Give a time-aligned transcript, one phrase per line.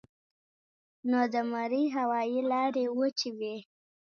[1.09, 3.55] نو د مرۍ هوائي لارې وچې وي